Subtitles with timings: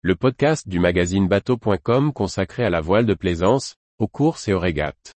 [0.00, 4.60] le podcast du magazine bateau.com consacré à la voile de plaisance, aux courses et aux
[4.60, 5.12] régates.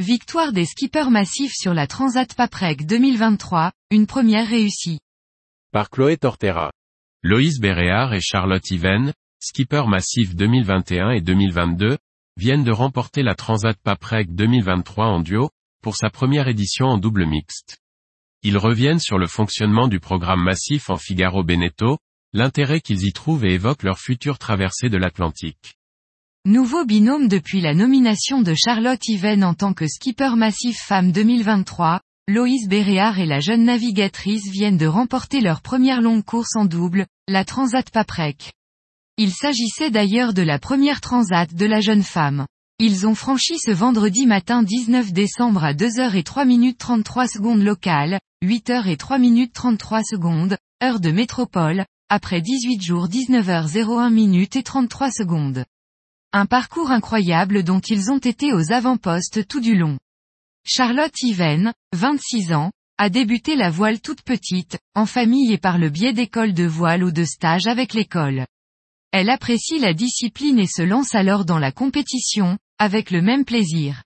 [0.00, 4.98] Victoire des skippers massifs sur la Transat Paprec 2023, une première réussie.
[5.70, 6.72] Par Chloé Tortera.
[7.22, 11.98] Loïs Béréard et Charlotte Yven, skippers massifs 2021 et 2022,
[12.36, 15.50] viennent de remporter la Transat Paprec 2023 en duo,
[15.82, 17.78] pour sa première édition en double mixte.
[18.42, 21.98] Ils reviennent sur le fonctionnement du programme massif en Figaro Beneteau,
[22.32, 25.76] l'intérêt qu'ils y trouvent et évoquent leur future traversée de l'Atlantique.
[26.44, 32.00] Nouveau binôme depuis la nomination de Charlotte Yven en tant que skipper massif femme 2023,
[32.28, 37.06] Loïs Béréard et la jeune navigatrice viennent de remporter leur première longue course en double,
[37.28, 38.52] la Transat Paprec.
[39.18, 42.46] Il s'agissait d'ailleurs de la première transat de la jeune femme.
[42.78, 47.62] Ils ont franchi ce vendredi matin 19 décembre à 2h et 3 minutes 33 secondes
[47.62, 54.56] locales, 8h et 3 minutes 33 secondes, heure de métropole, après 18 jours 19h01 minutes
[54.56, 55.64] et 33 secondes.
[56.34, 59.96] Un parcours incroyable dont ils ont été aux avant-postes tout du long.
[60.66, 65.88] Charlotte Yven, 26 ans, a débuté la voile toute petite, en famille et par le
[65.88, 68.44] biais d'écoles de voile ou de stages avec l'école.
[69.12, 74.02] Elle apprécie la discipline et se lance alors dans la compétition, avec le même plaisir.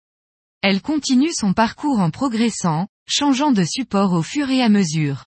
[0.62, 5.24] Elle continue son parcours en progressant, changeant de support au fur et à mesure.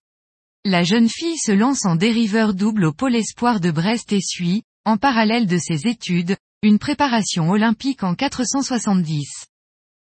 [0.64, 4.62] La jeune fille se lance en dériveur double au pôle espoir de Brest et suit,
[4.86, 9.46] en parallèle de ses études, une préparation olympique en 470.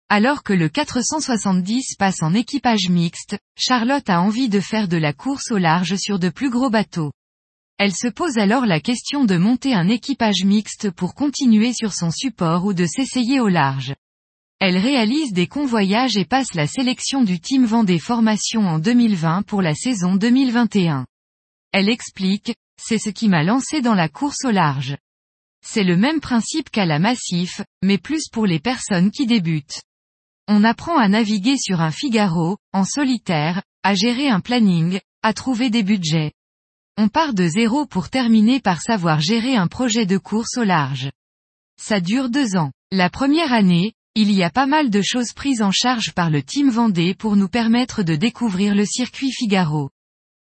[0.08, 5.12] Alors que le 470 passe en équipage mixte, Charlotte a envie de faire de la
[5.12, 7.10] course au large sur de plus gros bateaux.
[7.78, 12.10] Elle se pose alors la question de monter un équipage mixte pour continuer sur son
[12.10, 13.94] support ou de s'essayer au large.
[14.60, 19.60] Elle réalise des convoyages et passe la sélection du Team Vendée Formation en 2020 pour
[19.60, 21.06] la saison 2021.
[21.72, 24.96] Elle explique, c'est ce qui m'a lancé dans la course au large.
[25.64, 29.82] C'est le même principe qu'à la Massif, mais plus pour les personnes qui débutent.
[30.48, 35.70] On apprend à naviguer sur un Figaro, en solitaire, à gérer un planning, à trouver
[35.70, 36.32] des budgets.
[36.98, 41.10] On part de zéro pour terminer par savoir gérer un projet de course au large.
[41.80, 42.70] Ça dure deux ans.
[42.90, 46.42] La première année, il y a pas mal de choses prises en charge par le
[46.42, 49.88] team Vendée pour nous permettre de découvrir le circuit Figaro.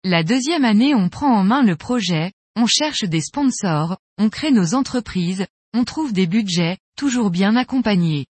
[0.04, 4.52] La deuxième année on prend en main le projet, on cherche des sponsors, on crée
[4.52, 8.26] nos entreprises, on trouve des budgets, toujours bien accompagnés.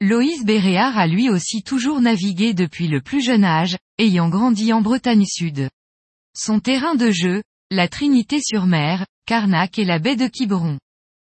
[0.00, 4.82] Loïs Béréard a lui aussi toujours navigué depuis le plus jeune âge, ayant grandi en
[4.82, 5.68] Bretagne Sud.
[6.36, 10.78] Son terrain de jeu, la Trinité-sur-Mer, Carnac et la baie de Quiberon.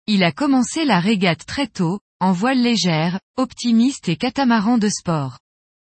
[0.06, 5.38] Il a commencé la régate très tôt, en voile légère, optimiste et catamaran de sport.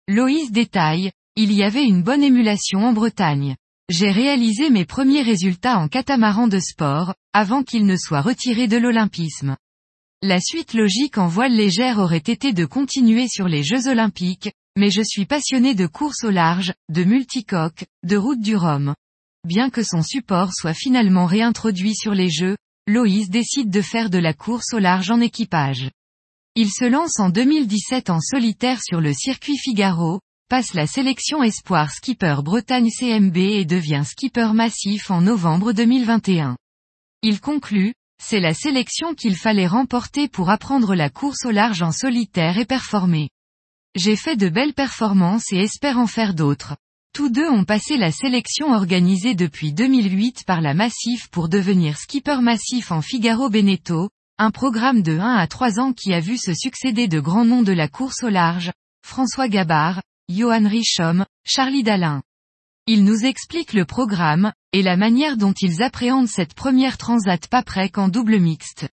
[0.08, 3.56] Loïs détaille, il y avait une bonne émulation en Bretagne.
[3.90, 8.78] J'ai réalisé mes premiers résultats en catamaran de sport, avant qu'il ne soit retiré de
[8.78, 9.56] l'olympisme.
[10.22, 14.90] La suite logique en voile légère aurait été de continuer sur les Jeux olympiques, mais
[14.90, 18.94] je suis passionné de course au large, de multicoque, de route du Rhum.
[19.46, 24.18] Bien que son support soit finalement réintroduit sur les jeux, Loïs décide de faire de
[24.18, 25.90] la course au large en équipage.
[26.54, 31.90] Il se lance en 2017 en solitaire sur le circuit Figaro, passe la sélection Espoir
[31.90, 36.56] Skipper Bretagne CMB et devient skipper massif en novembre 2021.
[37.22, 41.92] Il conclut, c'est la sélection qu'il fallait remporter pour apprendre la course au large en
[41.92, 43.28] solitaire et performer.
[43.96, 46.76] J'ai fait de belles performances et espère en faire d'autres.
[47.14, 52.42] Tous deux ont passé la sélection organisée depuis 2008 par la Massif pour devenir skipper
[52.42, 56.52] massif en Figaro Beneteau, un programme de 1 à 3 ans qui a vu se
[56.52, 58.70] succéder de grands noms de la course au large,
[59.02, 62.22] François Gabard, Johan Richom, Charlie Dalin.
[62.86, 67.96] Ils nous expliquent le programme, et la manière dont ils appréhendent cette première transat Paprec
[67.96, 68.88] en double mixte.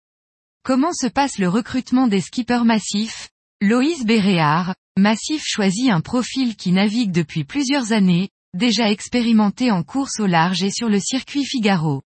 [0.62, 3.30] Comment se passe le recrutement des skippers massifs?
[3.64, 10.18] Loïs Béréard, Massif choisit un profil qui navigue depuis plusieurs années, déjà expérimenté en course
[10.18, 12.02] au large et sur le circuit Figaro.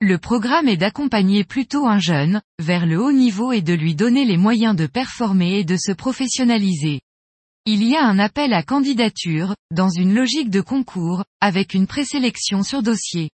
[0.00, 4.24] Le programme est d'accompagner plutôt un jeune, vers le haut niveau et de lui donner
[4.24, 7.00] les moyens de performer et de se professionnaliser.
[7.66, 12.62] Il y a un appel à candidature, dans une logique de concours, avec une présélection
[12.62, 13.30] sur dossier.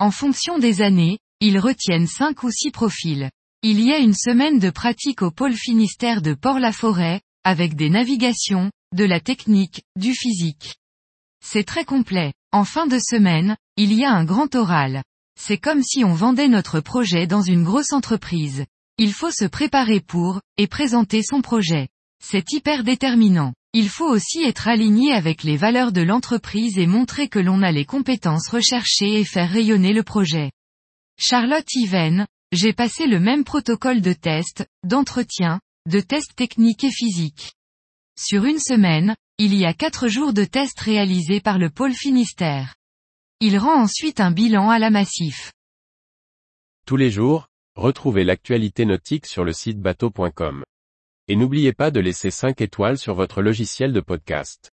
[0.00, 3.30] En fonction des années, ils retiennent cinq ou six profils.
[3.64, 8.70] Il y a une semaine de pratique au pôle Finistère de Port-la-Forêt, avec des navigations,
[8.94, 10.76] de la technique, du physique.
[11.44, 12.32] C'est très complet.
[12.52, 15.02] En fin de semaine, il y a un grand oral.
[15.36, 18.64] C'est comme si on vendait notre projet dans une grosse entreprise.
[18.96, 21.88] Il faut se préparer pour, et présenter son projet.
[22.22, 23.54] C'est hyper déterminant.
[23.72, 27.72] Il faut aussi être aligné avec les valeurs de l'entreprise et montrer que l'on a
[27.72, 30.52] les compétences recherchées et faire rayonner le projet.
[31.18, 37.52] Charlotte Yven, j'ai passé le même protocole de test, d'entretien, de test technique et physique.
[38.18, 42.74] Sur une semaine, il y a quatre jours de tests réalisés par le pôle Finistère.
[43.40, 45.52] Il rend ensuite un bilan à la Massif.
[46.86, 50.64] Tous les jours, retrouvez l'actualité nautique sur le site bateau.com.
[51.28, 54.70] Et n'oubliez pas de laisser 5 étoiles sur votre logiciel de podcast.